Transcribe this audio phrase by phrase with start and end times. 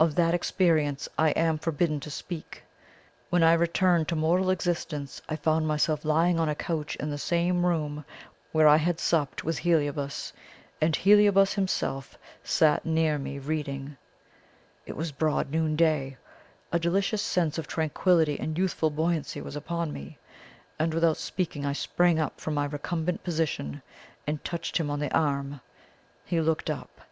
[0.00, 2.62] Of that experience I am forbidden to speak.
[3.28, 7.18] When I returned to mortal existence I found myself lying on a couch in the
[7.18, 8.06] same room
[8.50, 10.32] where I had supped with Heliobas,
[10.80, 13.98] and Heliobas himself sat near me reading.
[14.86, 16.16] It was broad noonday.
[16.72, 20.16] A delicious sense of tranquillity and youthful buoyancy was upon me,
[20.78, 23.82] and without speaking I sprang up from my recumbent position
[24.26, 25.60] and touched him on the arm.
[26.24, 27.02] He looked up.